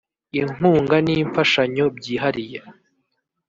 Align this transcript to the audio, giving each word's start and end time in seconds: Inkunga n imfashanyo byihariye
Inkunga 0.39 0.95
n 1.05 1.07
imfashanyo 1.15 1.85
byihariye 1.97 2.59